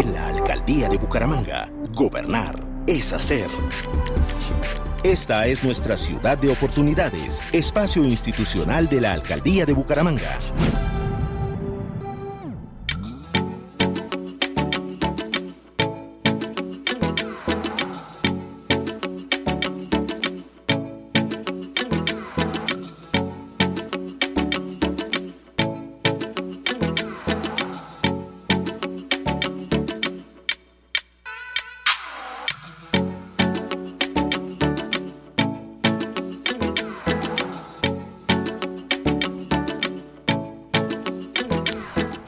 En 0.00 0.14
la 0.14 0.28
alcaldía 0.28 0.88
de 0.88 0.96
Bucaramanga, 0.96 1.70
gobernar 1.92 2.64
es 2.86 3.12
hacer. 3.12 3.48
Esta 5.02 5.46
es 5.46 5.62
nuestra 5.62 5.98
ciudad 5.98 6.38
de 6.38 6.48
oportunidades, 6.48 7.42
espacio 7.52 8.02
institucional 8.04 8.88
de 8.88 9.02
la 9.02 9.12
alcaldía 9.12 9.66
de 9.66 9.74
Bucaramanga. 9.74 10.38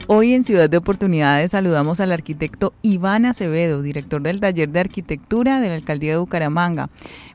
Hoy 0.07 0.33
en 0.33 0.43
Ciudad 0.43 0.69
de 0.69 0.75
Oportunidades 0.75 1.51
saludamos 1.51 2.01
al 2.01 2.11
arquitecto 2.11 2.73
Iván 2.81 3.25
Acevedo, 3.25 3.81
director 3.81 4.21
del 4.21 4.41
taller 4.41 4.67
de 4.67 4.81
arquitectura 4.81 5.61
de 5.61 5.69
la 5.69 5.75
Alcaldía 5.75 6.11
de 6.11 6.17
Bucaramanga. 6.17 6.89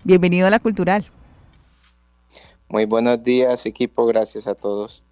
Bienvenido 0.04 0.46
a 0.46 0.50
la 0.50 0.58
Cultural. 0.58 1.06
Muy 2.68 2.84
buenos 2.84 3.24
días, 3.24 3.64
equipo. 3.64 4.04
Gracias 4.04 4.46
a 4.46 4.54
todos. 4.54 5.02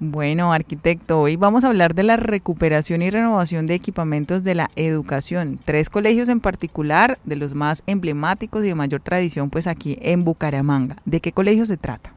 Bueno, 0.00 0.52
arquitecto, 0.52 1.20
hoy 1.20 1.36
vamos 1.36 1.62
a 1.62 1.68
hablar 1.68 1.94
de 1.94 2.02
la 2.02 2.16
recuperación 2.16 3.00
y 3.00 3.10
renovación 3.10 3.66
de 3.66 3.74
equipamientos 3.74 4.42
de 4.42 4.56
la 4.56 4.68
educación. 4.74 5.60
Tres 5.64 5.88
colegios 5.88 6.28
en 6.28 6.40
particular, 6.40 7.20
de 7.22 7.36
los 7.36 7.54
más 7.54 7.84
emblemáticos 7.86 8.64
y 8.64 8.68
de 8.68 8.74
mayor 8.74 9.02
tradición, 9.02 9.50
pues 9.50 9.68
aquí 9.68 9.98
en 10.02 10.24
Bucaramanga. 10.24 10.96
¿De 11.04 11.20
qué 11.20 11.30
colegio 11.30 11.64
se 11.64 11.76
trata? 11.76 12.15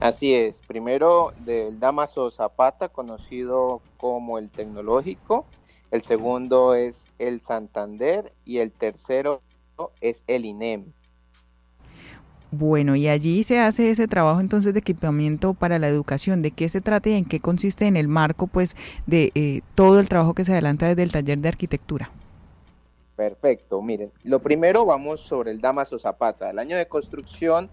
Así 0.00 0.34
es, 0.34 0.62
primero 0.66 1.34
del 1.44 1.78
Damaso 1.78 2.30
Zapata, 2.30 2.88
conocido 2.88 3.82
como 3.98 4.38
el 4.38 4.48
tecnológico, 4.48 5.44
el 5.90 6.02
segundo 6.02 6.74
es 6.74 7.04
el 7.18 7.42
Santander 7.42 8.32
y 8.46 8.58
el 8.58 8.72
tercero 8.72 9.40
es 10.00 10.24
el 10.26 10.46
INEM. 10.46 10.86
Bueno, 12.50 12.96
y 12.96 13.08
allí 13.08 13.44
se 13.44 13.60
hace 13.60 13.90
ese 13.90 14.08
trabajo 14.08 14.40
entonces 14.40 14.72
de 14.72 14.80
equipamiento 14.80 15.52
para 15.52 15.78
la 15.78 15.88
educación. 15.88 16.40
¿De 16.40 16.50
qué 16.50 16.70
se 16.70 16.80
trata 16.80 17.10
y 17.10 17.12
en 17.12 17.26
qué 17.26 17.38
consiste 17.38 17.86
en 17.86 17.96
el 17.96 18.08
marco 18.08 18.46
pues 18.46 18.76
de 19.06 19.30
eh, 19.34 19.60
todo 19.74 20.00
el 20.00 20.08
trabajo 20.08 20.32
que 20.32 20.46
se 20.46 20.52
adelanta 20.52 20.88
desde 20.88 21.02
el 21.02 21.12
taller 21.12 21.40
de 21.40 21.48
arquitectura? 21.48 22.10
Perfecto, 23.16 23.82
miren, 23.82 24.10
lo 24.24 24.40
primero 24.40 24.86
vamos 24.86 25.20
sobre 25.20 25.50
el 25.50 25.60
Damaso 25.60 25.98
Zapata. 25.98 26.50
El 26.50 26.58
año 26.58 26.78
de 26.78 26.88
construcción 26.88 27.68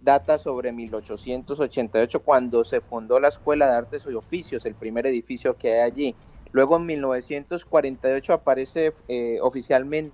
data 0.00 0.38
sobre 0.38 0.72
1888 0.72 2.20
cuando 2.20 2.64
se 2.64 2.80
fundó 2.80 3.18
la 3.20 3.28
Escuela 3.28 3.68
de 3.70 3.76
Artes 3.76 4.06
y 4.08 4.14
Oficios, 4.14 4.66
el 4.66 4.74
primer 4.74 5.06
edificio 5.06 5.56
que 5.56 5.74
hay 5.74 5.80
allí. 5.80 6.14
Luego 6.52 6.76
en 6.76 6.86
1948 6.86 8.32
aparece 8.32 8.92
eh, 9.08 9.38
oficialmente 9.42 10.12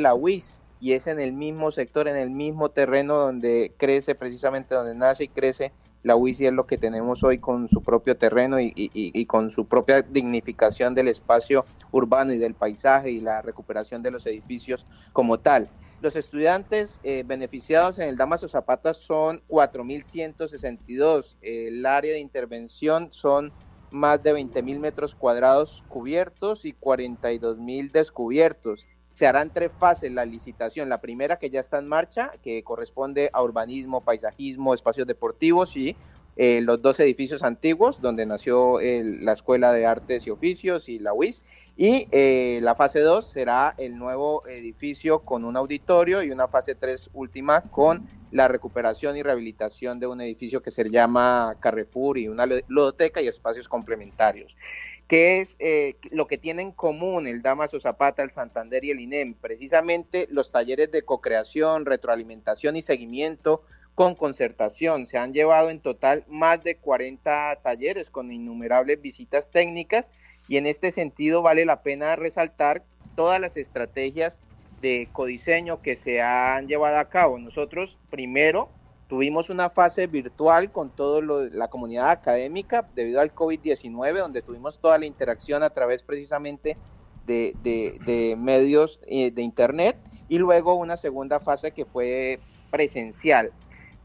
la 0.00 0.14
UIS 0.14 0.60
y 0.80 0.92
es 0.92 1.06
en 1.06 1.20
el 1.20 1.32
mismo 1.32 1.70
sector, 1.70 2.08
en 2.08 2.16
el 2.16 2.30
mismo 2.30 2.70
terreno 2.70 3.16
donde 3.16 3.72
crece 3.76 4.14
precisamente, 4.14 4.74
donde 4.74 4.94
nace 4.94 5.24
y 5.24 5.28
crece 5.28 5.72
la 6.02 6.16
UIS 6.16 6.40
y 6.40 6.46
es 6.46 6.52
lo 6.52 6.66
que 6.66 6.76
tenemos 6.76 7.24
hoy 7.24 7.38
con 7.38 7.68
su 7.68 7.82
propio 7.82 8.16
terreno 8.16 8.60
y, 8.60 8.72
y, 8.76 9.26
con 9.26 9.50
su 9.50 9.66
propia 9.66 10.02
dignificación 10.02 10.94
del 10.94 11.08
espacio 11.08 11.64
urbano 11.92 12.32
y 12.34 12.38
del 12.38 12.54
paisaje 12.54 13.10
y 13.10 13.20
la 13.20 13.40
recuperación 13.40 14.02
de 14.02 14.10
los 14.10 14.26
edificios 14.26 14.86
como 15.12 15.38
tal. 15.40 15.68
Los 16.04 16.16
estudiantes 16.16 17.00
eh, 17.02 17.24
beneficiados 17.26 17.98
en 17.98 18.10
el 18.10 18.18
Damaso 18.18 18.46
Zapata 18.46 18.92
son 18.92 19.40
4.162. 19.48 21.38
El 21.40 21.86
área 21.86 22.12
de 22.12 22.18
intervención 22.18 23.10
son 23.10 23.54
más 23.90 24.22
de 24.22 24.34
20.000 24.34 24.80
metros 24.80 25.14
cuadrados 25.14 25.82
cubiertos 25.88 26.66
y 26.66 26.74
42.000 26.74 27.90
descubiertos. 27.90 28.86
Se 29.14 29.26
harán 29.26 29.50
tres 29.50 29.70
fases 29.78 30.12
la 30.12 30.26
licitación. 30.26 30.90
La 30.90 31.00
primera 31.00 31.38
que 31.38 31.48
ya 31.48 31.60
está 31.60 31.78
en 31.78 31.88
marcha, 31.88 32.32
que 32.42 32.62
corresponde 32.62 33.30
a 33.32 33.42
urbanismo, 33.42 34.04
paisajismo, 34.04 34.74
espacios 34.74 35.06
deportivos 35.06 35.74
y 35.74 35.96
eh, 36.36 36.60
los 36.60 36.82
dos 36.82 37.00
edificios 37.00 37.42
antiguos 37.42 38.02
donde 38.02 38.26
nació 38.26 38.78
la 38.82 39.32
Escuela 39.32 39.72
de 39.72 39.86
Artes 39.86 40.26
y 40.26 40.30
Oficios 40.30 40.90
y 40.90 40.98
la 40.98 41.14
UIS 41.14 41.42
y 41.76 42.06
eh, 42.12 42.60
la 42.62 42.76
fase 42.76 43.00
2 43.00 43.26
será 43.26 43.74
el 43.78 43.98
nuevo 43.98 44.46
edificio 44.46 45.20
con 45.20 45.44
un 45.44 45.56
auditorio 45.56 46.22
y 46.22 46.30
una 46.30 46.46
fase 46.46 46.76
3 46.76 47.10
última 47.14 47.62
con 47.62 48.08
la 48.30 48.46
recuperación 48.46 49.16
y 49.16 49.22
rehabilitación 49.22 49.98
de 49.98 50.06
un 50.06 50.20
edificio 50.20 50.62
que 50.62 50.70
se 50.70 50.88
llama 50.88 51.56
Carrefour 51.60 52.18
y 52.18 52.28
una 52.28 52.46
ludoteca 52.46 53.20
y 53.22 53.28
espacios 53.28 53.68
complementarios. 53.68 54.56
¿Qué 55.08 55.40
es 55.40 55.56
eh, 55.58 55.96
lo 56.10 56.26
que 56.26 56.38
tienen 56.38 56.68
en 56.68 56.72
común 56.72 57.26
el 57.26 57.42
Damaso 57.42 57.78
Zapata, 57.78 58.22
el 58.22 58.30
Santander 58.30 58.84
y 58.84 58.90
el 58.90 59.00
INEM? 59.00 59.34
Precisamente 59.34 60.28
los 60.30 60.50
talleres 60.52 60.90
de 60.92 61.02
co-creación, 61.02 61.86
retroalimentación 61.86 62.76
y 62.76 62.82
seguimiento 62.82 63.62
con 63.94 64.14
concertación. 64.14 65.06
Se 65.06 65.18
han 65.18 65.32
llevado 65.32 65.70
en 65.70 65.80
total 65.80 66.24
más 66.28 66.62
de 66.64 66.76
40 66.76 67.60
talleres 67.62 68.10
con 68.10 68.30
innumerables 68.30 69.00
visitas 69.00 69.50
técnicas 69.50 70.10
y 70.48 70.56
en 70.56 70.66
este 70.66 70.90
sentido 70.90 71.42
vale 71.42 71.64
la 71.64 71.82
pena 71.82 72.16
resaltar 72.16 72.82
todas 73.14 73.40
las 73.40 73.56
estrategias 73.56 74.38
de 74.80 75.08
codiseño 75.12 75.80
que 75.80 75.96
se 75.96 76.20
han 76.20 76.68
llevado 76.68 76.98
a 76.98 77.08
cabo. 77.08 77.38
Nosotros 77.38 77.98
primero 78.10 78.68
tuvimos 79.08 79.48
una 79.50 79.70
fase 79.70 80.06
virtual 80.06 80.72
con 80.72 80.90
toda 80.90 81.22
la 81.52 81.68
comunidad 81.68 82.10
académica 82.10 82.86
debido 82.94 83.20
al 83.20 83.34
COVID-19, 83.34 84.18
donde 84.18 84.42
tuvimos 84.42 84.78
toda 84.78 84.98
la 84.98 85.06
interacción 85.06 85.62
a 85.62 85.70
través 85.70 86.02
precisamente 86.02 86.76
de, 87.26 88.36
medios 88.38 89.00
eh, 89.06 89.30
de 89.30 89.42
Internet, 89.42 89.96
y 90.28 90.38
luego 90.38 90.74
una 90.74 90.96
segunda 90.96 91.40
fase 91.40 91.70
que 91.70 91.84
fue 91.84 92.38
presencial. 92.70 93.52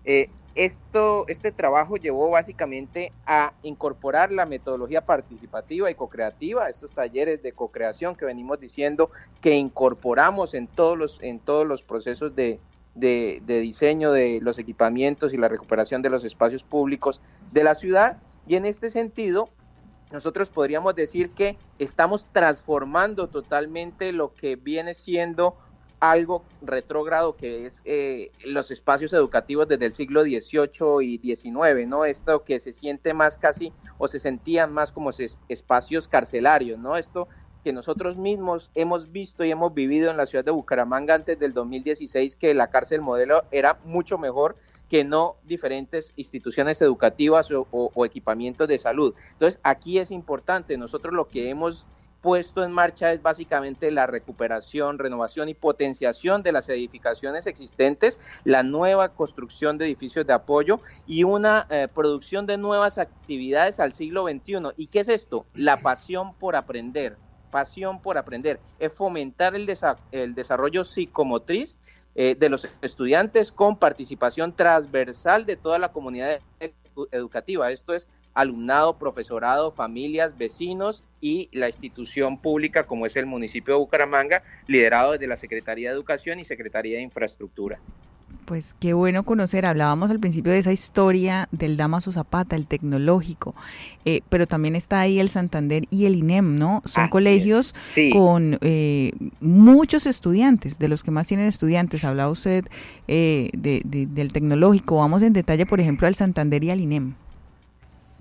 Eh, 0.05 0.29
esto, 0.59 1.23
este 1.29 1.53
trabajo 1.53 1.95
llevó 1.95 2.29
básicamente 2.29 3.13
a 3.25 3.53
incorporar 3.63 4.29
la 4.29 4.45
metodología 4.45 4.99
participativa 5.05 5.89
y 5.89 5.95
co-creativa, 5.95 6.69
estos 6.69 6.91
talleres 6.91 7.41
de 7.41 7.53
co-creación 7.53 8.13
que 8.13 8.25
venimos 8.25 8.59
diciendo 8.59 9.09
que 9.39 9.55
incorporamos 9.55 10.53
en 10.53 10.67
todos 10.67 10.97
los, 10.97 11.17
en 11.21 11.39
todos 11.39 11.65
los 11.65 11.81
procesos 11.81 12.35
de, 12.35 12.59
de, 12.93 13.39
diseño 13.61 14.11
de 14.11 14.39
los 14.41 14.59
equipamientos 14.59 15.33
y 15.33 15.37
la 15.37 15.47
recuperación 15.47 16.01
de 16.01 16.09
los 16.09 16.25
espacios 16.25 16.63
públicos 16.63 17.21
de 17.53 17.63
la 17.63 17.73
ciudad. 17.73 18.17
Y 18.45 18.55
en 18.55 18.65
este 18.65 18.89
sentido, 18.89 19.47
nosotros 20.11 20.49
podríamos 20.49 20.93
decir 20.93 21.29
que 21.29 21.55
estamos 21.77 22.25
transformando 22.33 23.29
totalmente 23.29 24.11
lo 24.11 24.33
que 24.33 24.57
viene 24.57 24.93
siendo 24.93 25.55
algo 25.99 26.43
retrógrado 26.61 27.35
que 27.35 27.65
es 27.65 27.81
eh, 27.85 28.31
los 28.45 28.71
espacios 28.71 29.13
educativos 29.13 29.67
desde 29.67 29.85
el 29.85 29.93
siglo 29.93 30.23
XVIII 30.23 31.01
y 31.01 31.17
XIX, 31.17 31.87
¿no? 31.87 32.05
Esto 32.05 32.43
que 32.43 32.59
se 32.59 32.73
siente 32.73 33.13
más 33.13 33.37
casi 33.37 33.73
o 33.97 34.07
se 34.07 34.19
sentían 34.19 34.71
más 34.71 34.91
como 34.91 35.11
espacios 35.47 36.07
carcelarios, 36.07 36.79
¿no? 36.79 36.95
Esto 36.95 37.27
que 37.63 37.73
nosotros 37.73 38.15
mismos 38.15 38.71
hemos 38.73 39.11
visto 39.11 39.43
y 39.43 39.51
hemos 39.51 39.73
vivido 39.73 40.09
en 40.09 40.17
la 40.17 40.25
ciudad 40.25 40.45
de 40.45 40.51
Bucaramanga 40.51 41.15
antes 41.15 41.37
del 41.37 41.53
2016, 41.53 42.37
que 42.37 42.53
la 42.53 42.69
cárcel 42.69 43.01
modelo 43.01 43.43
era 43.51 43.79
mucho 43.83 44.17
mejor 44.17 44.55
que 44.87 45.03
no 45.03 45.35
diferentes 45.43 46.13
instituciones 46.15 46.81
educativas 46.81 47.51
o, 47.51 47.67
o 47.71 48.05
equipamientos 48.05 48.67
de 48.67 48.77
salud. 48.77 49.13
Entonces, 49.33 49.59
aquí 49.63 49.99
es 49.99 50.09
importante, 50.09 50.77
nosotros 50.77 51.13
lo 51.13 51.27
que 51.27 51.49
hemos 51.49 51.85
puesto 52.21 52.63
en 52.63 52.71
marcha 52.71 53.13
es 53.13 53.21
básicamente 53.21 53.91
la 53.91 54.07
recuperación, 54.07 54.99
renovación 54.99 55.49
y 55.49 55.53
potenciación 55.53 56.43
de 56.43 56.51
las 56.51 56.69
edificaciones 56.69 57.47
existentes, 57.47 58.19
la 58.43 58.63
nueva 58.63 59.09
construcción 59.09 59.77
de 59.77 59.85
edificios 59.85 60.27
de 60.27 60.33
apoyo 60.33 60.81
y 61.07 61.23
una 61.23 61.67
eh, 61.69 61.87
producción 61.93 62.45
de 62.45 62.57
nuevas 62.57 62.97
actividades 62.97 63.79
al 63.79 63.93
siglo 63.93 64.25
XXI. 64.27 64.73
¿Y 64.77 64.87
qué 64.87 65.01
es 65.01 65.09
esto? 65.09 65.45
La 65.53 65.77
pasión 65.77 66.33
por 66.35 66.55
aprender. 66.55 67.17
Pasión 67.51 68.01
por 68.01 68.17
aprender. 68.17 68.59
Es 68.79 68.93
fomentar 68.93 69.55
el, 69.55 69.67
el 70.11 70.35
desarrollo 70.35 70.83
psicomotriz 70.83 71.77
eh, 72.15 72.35
de 72.37 72.49
los 72.49 72.67
estudiantes 72.81 73.51
con 73.51 73.77
participación 73.77 74.53
transversal 74.55 75.45
de 75.45 75.55
toda 75.55 75.79
la 75.79 75.91
comunidad 75.91 76.39
educativa. 77.11 77.71
Esto 77.71 77.93
es 77.93 78.09
alumnado, 78.33 78.97
profesorado, 78.97 79.71
familias, 79.71 80.37
vecinos 80.37 81.03
y 81.21 81.49
la 81.51 81.67
institución 81.67 82.37
pública 82.37 82.85
como 82.85 83.05
es 83.05 83.15
el 83.15 83.25
municipio 83.25 83.73
de 83.73 83.79
Bucaramanga, 83.79 84.43
liderado 84.67 85.13
desde 85.13 85.27
la 85.27 85.37
Secretaría 85.37 85.89
de 85.89 85.95
Educación 85.95 86.39
y 86.39 86.45
Secretaría 86.45 86.97
de 86.97 87.03
Infraestructura. 87.03 87.79
Pues 88.45 88.73
qué 88.79 88.93
bueno 88.93 89.23
conocer, 89.23 89.65
hablábamos 89.65 90.09
al 90.09 90.19
principio 90.19 90.51
de 90.51 90.57
esa 90.57 90.71
historia 90.71 91.47
del 91.51 91.77
Damaso 91.77 92.11
Zapata, 92.11 92.55
el 92.55 92.65
tecnológico, 92.65 93.53
eh, 94.05 94.21
pero 94.29 94.47
también 94.47 94.75
está 94.75 95.01
ahí 95.01 95.19
el 95.19 95.29
Santander 95.29 95.83
y 95.91 96.05
el 96.05 96.15
INEM, 96.15 96.57
¿no? 96.57 96.81
Son 96.83 97.09
colegios 97.09 97.75
con 98.11 98.57
eh, 98.61 99.11
muchos 99.39 100.07
estudiantes, 100.07 100.79
de 100.79 100.87
los 100.87 101.03
que 101.03 101.11
más 101.11 101.27
tienen 101.27 101.45
estudiantes. 101.45 102.03
Hablaba 102.03 102.31
usted 102.31 102.65
eh, 103.07 103.51
del 103.53 104.31
tecnológico, 104.31 104.95
vamos 104.95 105.21
en 105.21 105.33
detalle, 105.33 105.67
por 105.67 105.79
ejemplo, 105.79 106.07
al 106.07 106.15
Santander 106.15 106.63
y 106.63 106.71
al 106.71 106.81
INEM. 106.81 107.13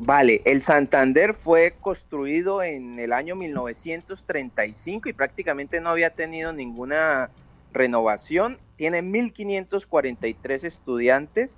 Vale, 0.01 0.43
el 0.45 0.63
Santander 0.63 1.35
fue 1.35 1.75
construido 1.81 2.63
en 2.63 3.01
el 3.01 3.13
año 3.13 3.35
1935 3.35 5.09
y 5.09 5.13
prácticamente 5.13 5.81
no 5.81 5.91
había 5.91 6.11
tenido 6.11 6.53
ninguna 6.53 7.31
renovación. 7.73 8.61
Tiene 8.77 9.03
1.543 9.03 10.63
estudiantes, 10.63 11.57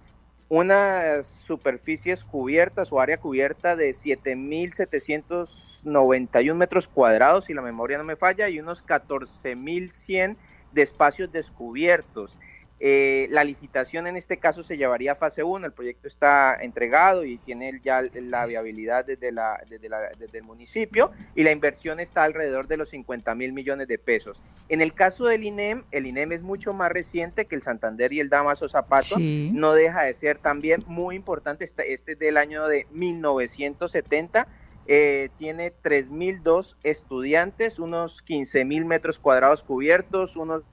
unas 0.48 1.26
superficies 1.26 2.24
cubiertas 2.24 2.90
o 2.92 3.00
área 3.00 3.20
cubierta 3.20 3.76
de 3.76 3.90
7.791 3.90 6.54
metros 6.54 6.88
cuadrados, 6.88 7.44
si 7.44 7.52
la 7.52 7.60
memoria 7.60 7.98
no 7.98 8.04
me 8.04 8.16
falla, 8.16 8.48
y 8.48 8.58
unos 8.58 8.86
14.100 8.86 10.38
de 10.72 10.82
espacios 10.82 11.30
descubiertos. 11.30 12.38
Eh, 12.82 13.28
la 13.30 13.44
licitación 13.44 14.06
en 14.06 14.16
este 14.16 14.38
caso 14.38 14.62
se 14.62 14.78
llevaría 14.78 15.12
a 15.12 15.14
fase 15.14 15.42
1, 15.42 15.66
el 15.66 15.72
proyecto 15.72 16.08
está 16.08 16.56
entregado 16.58 17.26
y 17.26 17.36
tiene 17.36 17.78
ya 17.84 18.02
la 18.14 18.46
viabilidad 18.46 19.04
desde, 19.04 19.32
la, 19.32 19.60
desde, 19.68 20.38
el 20.38 20.44
municipio 20.44 21.10
y 21.34 21.42
la 21.42 21.50
inversión 21.50 22.00
está 22.00 22.22
alrededor 22.24 22.68
de 22.68 22.78
los 22.78 22.88
50 22.88 23.34
mil 23.34 23.52
millones 23.52 23.86
de 23.86 23.98
pesos. 23.98 24.40
En 24.70 24.80
el 24.80 24.94
caso 24.94 25.26
del 25.26 25.44
INEM, 25.44 25.84
el 25.90 26.06
INEM 26.06 26.32
es 26.32 26.42
mucho 26.42 26.72
más 26.72 26.90
reciente 26.90 27.44
que 27.44 27.54
el 27.54 27.62
Santander 27.62 28.14
y 28.14 28.20
el 28.20 28.30
Damaso 28.30 28.66
Zapato, 28.66 29.16
no 29.18 29.74
deja 29.74 30.04
de 30.04 30.14
ser 30.14 30.38
también 30.38 30.82
muy 30.86 31.16
importante, 31.16 31.64
este, 31.64 31.92
este 31.92 32.12
es 32.12 32.18
del 32.18 32.38
año 32.38 32.66
de 32.66 32.86
1970. 32.92 34.48
Eh, 34.86 35.28
tiene 35.38 35.72
3.002 35.84 36.76
estudiantes, 36.82 37.78
unos 37.78 38.24
15.000 38.24 38.84
metros 38.86 39.18
cuadrados 39.20 39.62
cubiertos, 39.62 40.34
unos 40.34 40.64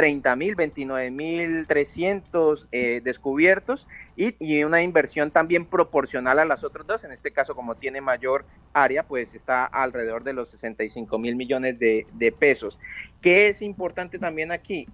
30 0.00 0.34
mil, 0.36 0.54
29 0.54 1.10
mil 1.10 1.66
300 1.66 2.68
eh, 2.72 3.02
descubiertos 3.04 3.86
y, 4.16 4.64
una 4.64 4.80
inversión 4.82 5.30
también 5.30 5.66
proporcional 5.66 6.38
a 6.38 6.46
las 6.46 6.64
otras 6.64 6.86
dos. 6.86 7.04
En 7.04 7.12
este 7.12 7.32
caso, 7.32 7.54
como 7.54 7.74
tiene 7.74 8.00
mayor 8.00 8.46
área, 8.72 9.02
pues 9.02 9.34
está 9.34 9.66
alrededor 9.66 10.24
de 10.24 10.32
los 10.32 10.48
65 10.48 11.18
mil 11.18 11.36
millones 11.36 11.78
de, 11.78 12.06
de 12.14 12.32
pesos. 12.32 12.78
¿Qué 13.20 13.48
es 13.48 13.60
importante 13.60 14.18
también 14.18 14.52
aquí? 14.52 14.88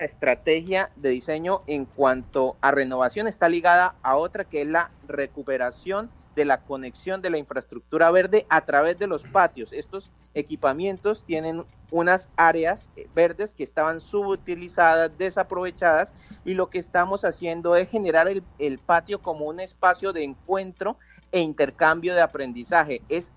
estrategia 0.00 0.90
de 0.96 1.10
diseño 1.10 1.62
en 1.68 1.84
cuanto 1.84 2.56
a 2.60 2.72
renovación 2.72 3.28
está 3.28 3.48
ligada 3.48 3.94
a 4.02 4.16
otra 4.16 4.42
que 4.42 4.62
es 4.62 4.68
la 4.68 4.90
recuperación 5.06 6.10
de 6.34 6.44
la 6.44 6.58
conexión 6.58 7.22
de 7.22 7.30
la 7.30 7.38
infraestructura 7.38 8.10
verde 8.10 8.46
a 8.48 8.64
través 8.64 8.98
de 8.98 9.06
los 9.06 9.22
patios. 9.24 9.72
Estos 9.72 10.10
equipamientos 10.34 11.24
tienen 11.24 11.64
unas 11.90 12.30
áreas 12.36 12.90
eh, 12.96 13.08
verdes 13.14 13.54
que 13.54 13.64
estaban 13.64 14.00
subutilizadas, 14.00 15.16
desaprovechadas, 15.16 16.12
y 16.44 16.54
lo 16.54 16.70
que 16.70 16.78
estamos 16.78 17.24
haciendo 17.24 17.76
es 17.76 17.88
generar 17.88 18.28
el, 18.28 18.42
el 18.58 18.78
patio 18.78 19.20
como 19.20 19.46
un 19.46 19.60
espacio 19.60 20.12
de 20.12 20.24
encuentro 20.24 20.96
e 21.32 21.40
intercambio 21.40 22.14
de 22.14 22.20
aprendizaje. 22.20 23.02
Es 23.08 23.32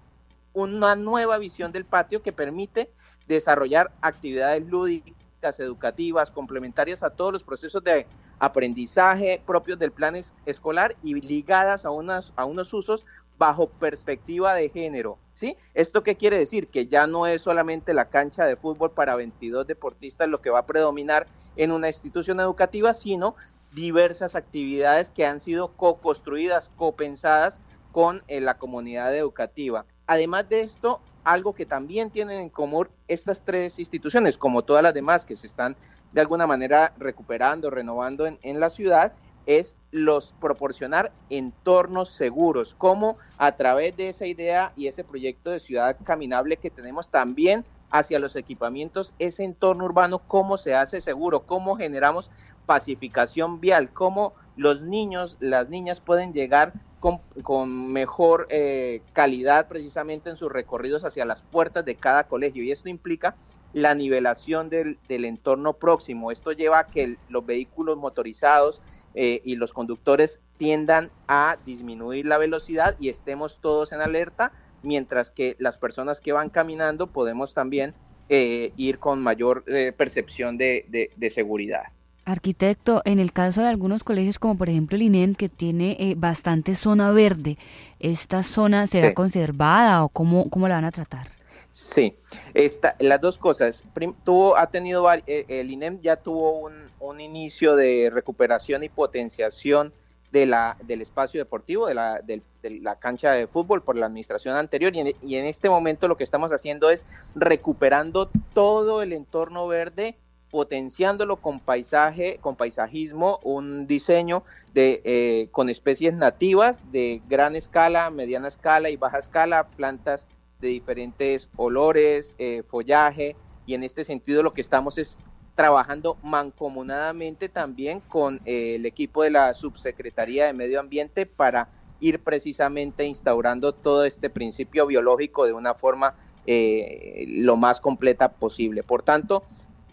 una 0.53 0.95
nueva 0.95 1.37
visión 1.37 1.71
del 1.71 1.85
patio 1.85 2.21
que 2.21 2.33
permite 2.33 2.89
desarrollar 3.27 3.91
actividades 4.01 4.65
lúdicas 4.67 5.59
educativas, 5.59 6.31
complementarias 6.31 7.03
a 7.03 7.11
todos 7.11 7.33
los 7.33 7.43
procesos 7.43 7.83
de 7.83 8.07
aprendizaje 8.39 9.41
propios 9.45 9.79
del 9.79 9.91
plan 9.91 10.15
escolar 10.45 10.95
y 11.01 11.13
ligadas 11.15 11.85
a, 11.85 11.91
unas, 11.91 12.33
a 12.35 12.45
unos 12.45 12.73
usos 12.73 13.05
bajo 13.37 13.67
perspectiva 13.67 14.53
de 14.55 14.69
género. 14.69 15.17
¿sí? 15.33 15.55
¿Esto 15.73 16.03
qué 16.03 16.15
quiere 16.15 16.37
decir? 16.37 16.67
Que 16.67 16.87
ya 16.87 17.07
no 17.07 17.27
es 17.27 17.41
solamente 17.41 17.93
la 17.93 18.09
cancha 18.09 18.45
de 18.45 18.55
fútbol 18.55 18.91
para 18.91 19.15
22 19.15 19.67
deportistas 19.67 20.27
lo 20.27 20.41
que 20.41 20.49
va 20.49 20.59
a 20.59 20.65
predominar 20.65 21.27
en 21.55 21.71
una 21.71 21.87
institución 21.87 22.39
educativa, 22.39 22.93
sino 22.93 23.35
diversas 23.73 24.35
actividades 24.35 25.11
que 25.11 25.25
han 25.25 25.39
sido 25.39 25.69
co-construidas, 25.73 26.69
co-pensadas 26.75 27.59
con 27.91 28.23
eh, 28.27 28.41
la 28.41 28.57
comunidad 28.57 29.15
educativa. 29.15 29.85
Además 30.07 30.47
de 30.49 30.61
esto, 30.61 31.01
algo 31.23 31.53
que 31.53 31.65
también 31.65 32.09
tienen 32.09 32.41
en 32.41 32.49
común 32.49 32.87
estas 33.07 33.43
tres 33.43 33.79
instituciones, 33.79 34.37
como 34.37 34.63
todas 34.63 34.81
las 34.81 34.93
demás 34.93 35.25
que 35.25 35.35
se 35.35 35.47
están 35.47 35.75
de 36.17 36.21
alguna 36.21 36.47
manera 36.47 36.93
recuperando, 36.97 37.69
renovando 37.69 38.25
en, 38.25 38.59
la 38.59 38.71
ciudad, 38.71 39.13
es 39.45 39.75
los 39.91 40.33
proporcionar 40.41 41.11
entornos 41.29 42.09
seguros, 42.09 42.73
como 42.73 43.19
a 43.37 43.51
través 43.51 43.95
de 43.95 44.09
esa 44.09 44.25
idea 44.25 44.73
y 44.75 44.87
ese 44.87 45.03
proyecto 45.03 45.51
de 45.51 45.59
ciudad 45.59 45.95
caminable 46.03 46.57
que 46.57 46.71
tenemos 46.71 47.11
también 47.11 47.65
hacia 47.91 48.17
los 48.17 48.35
equipamientos, 48.35 49.13
ese 49.19 49.43
entorno 49.43 49.85
urbano, 49.85 50.17
cómo 50.27 50.57
se 50.57 50.73
hace 50.73 51.01
seguro, 51.01 51.41
cómo 51.41 51.75
generamos 51.75 52.31
pacificación 52.65 53.61
vial, 53.61 53.93
cómo 53.93 54.33
los 54.55 54.81
niños, 54.81 55.37
las 55.39 55.69
niñas 55.69 56.01
pueden 56.01 56.33
llegar 56.33 56.73
con, 56.99 57.93
mejor 57.93 58.47
eh, 58.49 59.01
calidad 59.13 59.67
precisamente 59.67 60.29
en 60.29 60.37
sus 60.37 60.51
recorridos 60.51 61.05
hacia 61.05 61.25
las 61.25 61.41
puertas 61.41 61.85
de 61.85 61.95
cada 61.95 62.27
colegio 62.27 62.63
y 62.63 62.71
esto 62.71 62.89
implica 62.89 63.35
la 63.73 63.93
nivelación 63.93 64.69
del, 64.69 64.97
entorno 65.07 65.73
próximo. 65.73 66.31
Esto 66.31 66.51
lleva 66.51 66.79
a 66.79 66.87
que 66.87 67.17
los 67.29 67.45
vehículos 67.45 67.97
motorizados 67.97 68.81
eh, 69.13 69.41
y 69.43 69.55
los 69.55 69.73
conductores 69.73 70.39
tiendan 70.57 71.11
a 71.27 71.57
disminuir 71.65 72.25
la 72.25 72.37
velocidad 72.37 72.95
y 72.99 73.09
estemos 73.09 73.59
todos 73.61 73.91
en 73.91 74.01
alerta, 74.01 74.51
mientras 74.81 75.29
que 75.29 75.55
las 75.59 75.77
personas 75.77 76.21
que 76.21 76.31
van 76.31 76.49
caminando 76.49 77.07
podemos 77.07 77.53
también 77.53 77.93
eh, 78.29 78.73
ir 78.77 78.99
con 78.99 79.21
mayor 79.21 79.63
percepción 79.95 80.57
de 80.57 81.31
seguridad. 81.33 81.96
Arquitecto, 82.27 83.01
en 83.05 83.19
el 83.19 83.31
caso 83.31 83.61
de 83.61 83.69
algunos 83.69 84.03
colegios 84.03 84.37
como 84.37 84.57
por 84.57 84.69
ejemplo 84.69 84.97
el 84.97 85.03
INEM 85.03 85.33
que 85.33 85.47
tiene 85.47 85.95
eh, 85.97 86.13
bastante 86.17 86.75
zona 86.75 87.11
verde, 87.11 87.57
¿esta 88.01 88.43
zona 88.43 88.85
será 88.85 89.13
conservada 89.13 90.03
o 90.03 90.09
cómo, 90.09 90.49
cómo 90.49 90.67
la 90.67 90.75
van 90.75 90.83
a 90.83 90.91
tratar? 90.91 91.29
Sí, 91.71 92.17
esta, 92.53 92.97
las 92.99 93.21
dos 93.21 93.37
cosas. 93.37 93.85
tuvo, 94.25 94.57
ha 94.57 94.67
tenido, 94.67 95.09
eh, 95.09 95.45
el 95.47 95.71
INEM 95.71 96.01
ya 96.01 96.17
tuvo 96.17 96.59
un, 96.59 96.73
un, 96.99 97.21
inicio 97.21 97.77
de 97.77 98.09
recuperación 98.13 98.83
y 98.83 98.89
potenciación 98.89 99.93
de 100.33 100.47
la, 100.47 100.75
del 100.83 101.01
espacio 101.01 101.39
deportivo, 101.39 101.87
de 101.87 101.93
la, 101.93 102.19
de, 102.19 102.41
la 102.81 102.97
cancha 102.99 103.31
de 103.31 103.47
fútbol 103.47 103.83
por 103.83 103.95
la 103.95 104.07
administración 104.07 104.57
anterior 104.57 104.93
y 104.93 104.99
en, 104.99 105.13
y 105.23 105.35
en 105.35 105.45
este 105.45 105.69
momento 105.69 106.09
lo 106.09 106.17
que 106.17 106.25
estamos 106.25 106.51
haciendo 106.51 106.89
es 106.89 107.05
recuperando 107.35 108.29
todo 108.53 109.01
el 109.01 109.13
entorno 109.13 109.65
verde 109.65 110.17
potenciándolo 110.57 111.37
con 111.37 111.59
paisaje, 111.59 112.39
con 112.41 112.55
paisajismo, 112.55 113.39
un 113.43 113.85
diseño 113.85 114.41
de 114.73 115.03
eh, 115.05 115.49
con 115.51 115.69
especies 115.69 116.15
nativas 116.15 116.81
de 116.91 117.21
gran 117.29 117.55
escala, 117.55 118.09
mediana 118.09 118.47
escala 118.47 118.89
y 118.89 118.95
baja 118.95 119.19
escala, 119.19 119.67
plantas 119.67 120.25
de 120.59 120.69
diferentes 120.69 121.47
olores, 121.57 122.35
eh, 122.39 122.63
follaje, 122.67 123.35
y 123.67 123.75
en 123.75 123.83
este 123.83 124.03
sentido 124.03 124.41
lo 124.41 124.55
que 124.55 124.61
estamos 124.61 124.97
es 124.97 125.15
trabajando 125.53 126.17
mancomunadamente 126.23 127.49
también 127.49 127.99
con 127.99 128.41
eh, 128.45 128.77
el 128.77 128.87
equipo 128.87 129.21
de 129.21 129.29
la 129.29 129.53
Subsecretaría 129.53 130.47
de 130.47 130.53
Medio 130.53 130.79
Ambiente 130.79 131.27
para 131.27 131.69
ir 131.99 132.23
precisamente 132.23 133.05
instaurando 133.05 133.73
todo 133.73 134.05
este 134.05 134.31
principio 134.31 134.87
biológico 134.87 135.45
de 135.45 135.53
una 135.53 135.75
forma 135.75 136.15
lo 136.47 137.57
más 137.57 137.81
completa 137.81 138.31
posible. 138.31 138.81
Por 138.81 139.03
tanto, 139.03 139.43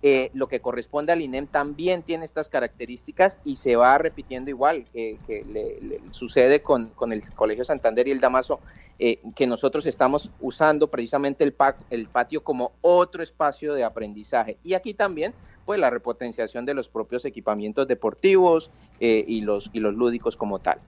eh, 0.06 0.30
lo 0.34 0.49
que 0.49 0.61
corresponde 0.61 1.12
al 1.12 1.23
INEM 1.23 1.46
también 1.46 2.02
tiene 2.02 2.26
estas 2.26 2.50
características 2.50 3.38
y 3.42 3.56
se 3.56 3.75
va 3.75 3.96
repitiendo 3.96 4.50
igual 4.50 4.84
que, 4.92 5.16
le, 5.50 5.99
sucede 6.11 6.61
con, 6.61 6.92
el 7.11 7.23
Colegio 7.32 7.64
Santander 7.64 8.06
y 8.06 8.11
el 8.11 8.20
Damaso, 8.20 8.61
eh, 8.99 9.20
que 9.34 9.46
nosotros 9.46 9.87
estamos 9.87 10.30
usando 10.40 10.88
precisamente 10.88 11.42
el, 11.42 11.54
el 11.88 12.06
patio 12.08 12.44
como 12.44 12.73
otro 12.82 13.23
espacio 13.23 13.73
de 13.73 13.82
aprendizaje. 13.82 14.58
Y 14.62 14.75
aquí 14.75 14.92
también, 14.92 15.32
pues 15.64 15.80
la 15.80 15.88
repotenciación 15.88 16.66
de 16.66 16.75
los 16.75 16.87
propios 16.87 17.25
equipamientos 17.25 17.88
deportivos 17.88 18.70
eh, 19.00 19.25
y, 19.26 19.40
los, 19.40 19.70
y 19.73 19.80
los 19.80 19.94
lúdicos 19.94 20.37
como 20.37 20.58
tal. 20.58 20.80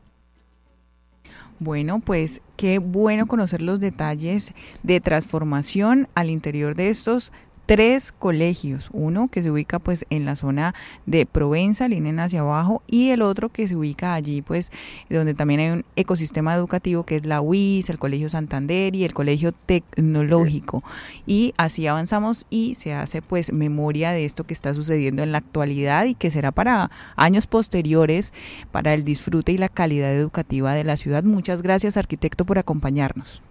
Bueno, 1.59 2.01
pues 2.01 2.43
qué 2.59 2.79
bueno 2.79 3.27
conocer 3.27 3.63
los 3.63 3.81
detalles 3.81 4.53
de 4.83 5.01
transformación 5.01 6.07
al 6.15 6.29
interior 6.29 6.75
de 6.75 6.91
estos 6.91 7.33
tres 7.67 8.13
colegios, 8.13 8.89
uno 8.93 9.29
que 9.29 9.43
se 9.43 9.51
ubica 9.51 9.81
pues 9.81 10.07
en 10.09 10.25
la 10.25 10.37
zona 10.37 10.75
de 11.05 11.27
Provenza, 11.27 11.89
línea 11.89 12.25
hacia 12.25 12.41
abajo, 12.41 12.83
y 12.87 13.11
el 13.11 13.23
otro 13.23 13.49
que 13.49 13.67
se 13.67 13.75
ubica 13.75 14.15
allí 14.15 14.41
pues 14.41 14.71
donde 15.11 15.35
también 15.35 15.61
hay 15.61 15.71
un 15.71 15.85
ecosistema 15.97 16.55
educativo 16.55 17.05
que 17.05 17.17
es 17.17 17.27
la 17.27 17.41
UIS, 17.41 17.91
el 17.91 17.99
Colegio 17.99 18.29
Santander 18.29 18.95
y 18.95 19.05
el 19.05 19.13
Colegio 19.13 19.53
Tecnológico. 19.53 20.85
Y 21.27 21.53
así 21.57 21.87
avanzamos 21.87 22.47
y 22.49 22.75
se 22.75 22.95
hace 22.95 23.21
pues 23.21 23.53
memoria 23.53 24.13
de 24.13 24.25
esto 24.25 24.45
que 24.45 24.55
está 24.55 24.73
sucediendo 24.73 25.23
en 25.23 25.33
la 25.33 25.39
actualidad 25.39 26.05
y 26.05 26.15
que 26.15 26.31
será 26.31 26.53
para 26.53 26.91
años 27.17 27.47
posteriores 27.47 28.33
para 28.71 28.95
el 28.95 29.05
disfrute 29.05 29.53
y 29.53 29.59
la 29.59 29.69
calidad 29.69 30.13
educativa 30.15 30.73
de 30.75 30.85
la 30.85 30.97
ciudad. 30.97 31.25
Muchas 31.25 31.63
gracias 31.63 31.97
arquitecto 31.97 32.45
por 32.45 32.59
acompañarnos. 32.59 33.43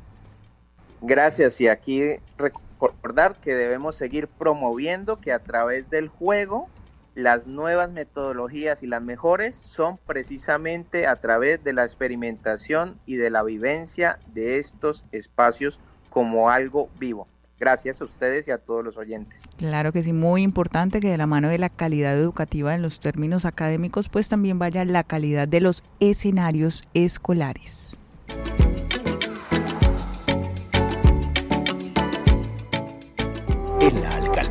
Gracias 1.01 1.59
y 1.61 1.67
aquí 1.67 2.01
recordar 2.79 3.35
que 3.39 3.55
debemos 3.55 3.95
seguir 3.95 4.27
promoviendo 4.27 5.19
que 5.19 5.31
a 5.31 5.39
través 5.39 5.89
del 5.89 6.07
juego 6.07 6.67
las 7.15 7.47
nuevas 7.47 7.89
metodologías 7.91 8.83
y 8.83 8.87
las 8.87 9.01
mejores 9.01 9.55
son 9.55 9.97
precisamente 10.05 11.07
a 11.07 11.15
través 11.15 11.63
de 11.63 11.71
la 11.71 11.83
experimentación 11.83 12.99
y 13.05 13.15
de 13.15 13.29
la 13.29 13.41
vivencia 13.41 14.19
de 14.33 14.59
estos 14.59 15.05
espacios 15.11 15.79
como 16.09 16.49
algo 16.49 16.89
vivo. 16.99 17.27
Gracias 17.57 18.01
a 18.01 18.05
ustedes 18.05 18.49
y 18.49 18.51
a 18.51 18.57
todos 18.57 18.83
los 18.83 18.97
oyentes. 18.97 19.41
Claro 19.55 19.93
que 19.93 20.03
sí, 20.03 20.11
muy 20.11 20.41
importante 20.41 20.99
que 20.99 21.09
de 21.09 21.17
la 21.17 21.25
mano 21.25 21.47
de 21.47 21.57
la 21.57 21.69
calidad 21.69 22.17
educativa 22.17 22.75
en 22.75 22.81
los 22.81 22.99
términos 22.99 23.45
académicos, 23.45 24.09
pues 24.09 24.27
también 24.27 24.59
vaya 24.59 24.83
la 24.83 25.05
calidad 25.05 25.47
de 25.47 25.61
los 25.61 25.85
escenarios 26.01 26.83
escolares. 26.93 27.97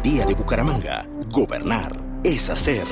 De 0.04 0.34
Bucaramanga, 0.34 1.06
gobernar 1.30 1.98
es 2.24 2.50
hacer. 2.50 2.82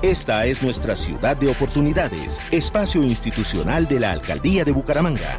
Esta 0.00 0.46
es 0.46 0.62
nuestra 0.62 0.94
ciudad 0.94 1.36
de 1.36 1.48
oportunidades, 1.48 2.40
espacio 2.52 3.02
institucional 3.02 3.88
de 3.88 3.98
la 3.98 4.12
alcaldía 4.12 4.64
de 4.64 4.70
Bucaramanga. 4.70 5.36